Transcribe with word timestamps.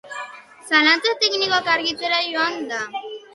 Zalantza 0.69 1.13
teknikoak 1.25 1.69
argitzera 1.75 2.23
joan 2.31 2.59
da. 2.73 2.81